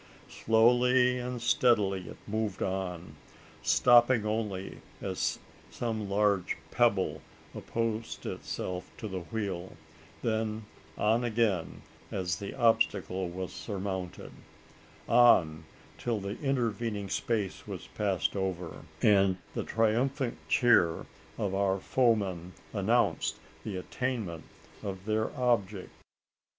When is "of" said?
21.37-21.53, 24.81-25.05